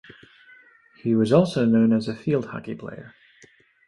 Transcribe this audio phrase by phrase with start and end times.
[0.95, 3.13] He was also known as a field hockey player.